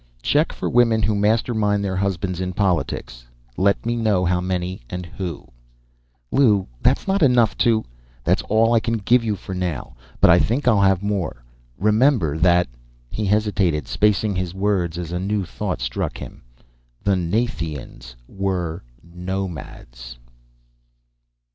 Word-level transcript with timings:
"_"Check 0.23 0.51
for 0.51 0.67
women 0.67 1.03
who 1.03 1.13
mastermind 1.13 1.83
their 1.85 1.95
husbands 1.97 2.41
in 2.41 2.53
politics. 2.53 3.27
Let 3.55 3.85
me 3.85 3.95
know 3.95 4.25
how 4.25 4.41
many 4.41 4.81
and 4.89 5.05
who." 5.05 5.47
"Lew, 6.31 6.67
that's 6.81 7.07
not 7.07 7.21
enough 7.21 7.55
to" 7.59 7.85
"That's 8.23 8.41
all 8.49 8.73
I 8.73 8.79
can 8.79 8.97
give 8.97 9.23
you 9.23 9.35
for 9.35 9.53
now, 9.53 9.95
but 10.19 10.31
I 10.31 10.39
think 10.39 10.67
I'll 10.67 10.81
have 10.81 11.03
more. 11.03 11.43
Remember 11.77 12.35
that..." 12.39 12.67
he 13.11 13.27
hesitated, 13.27 13.87
spacing 13.87 14.35
his 14.35 14.55
words 14.55 14.97
as 14.97 15.11
a 15.11 15.19
new 15.19 15.45
thought 15.45 15.79
struck 15.81 16.17
him_"... 16.17 16.41
the... 17.03 17.15
Nathians... 17.15 18.15
were... 18.27 18.81
nomads." 19.03 20.17